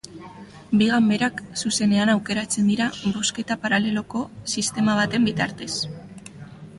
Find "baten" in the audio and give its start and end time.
5.01-5.29